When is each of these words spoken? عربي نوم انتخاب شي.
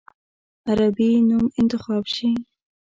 عربي 0.67 1.11
نوم 1.29 1.45
انتخاب 1.61 2.03
شي. 2.15 2.31